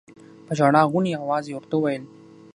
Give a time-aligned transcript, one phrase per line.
[0.45, 2.03] په ژړا غوني اواز يې ورته وويل.